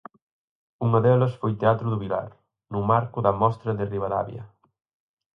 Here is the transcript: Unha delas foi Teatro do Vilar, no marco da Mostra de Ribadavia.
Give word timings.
Unha 0.85 0.99
delas 1.05 1.33
foi 1.39 1.53
Teatro 1.61 1.87
do 1.89 2.01
Vilar, 2.03 2.29
no 2.73 2.81
marco 2.91 3.17
da 3.25 3.37
Mostra 3.41 3.71
de 3.79 3.85
Ribadavia. 3.93 4.43